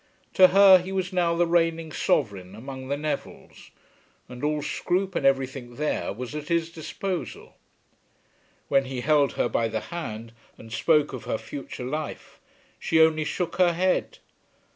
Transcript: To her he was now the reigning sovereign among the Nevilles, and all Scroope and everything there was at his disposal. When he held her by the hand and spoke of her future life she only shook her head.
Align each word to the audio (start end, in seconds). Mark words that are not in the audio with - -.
To 0.33 0.47
her 0.47 0.79
he 0.79 0.91
was 0.91 1.13
now 1.13 1.35
the 1.35 1.45
reigning 1.45 1.91
sovereign 1.91 2.55
among 2.55 2.87
the 2.87 2.97
Nevilles, 2.97 3.69
and 4.27 4.43
all 4.43 4.63
Scroope 4.63 5.13
and 5.13 5.27
everything 5.27 5.75
there 5.75 6.11
was 6.11 6.33
at 6.33 6.47
his 6.47 6.71
disposal. 6.71 7.55
When 8.67 8.85
he 8.85 9.01
held 9.01 9.33
her 9.33 9.47
by 9.47 9.67
the 9.67 9.79
hand 9.93 10.31
and 10.57 10.73
spoke 10.73 11.13
of 11.13 11.25
her 11.25 11.37
future 11.37 11.85
life 11.85 12.39
she 12.79 12.99
only 12.99 13.25
shook 13.25 13.57
her 13.57 13.73
head. 13.73 14.17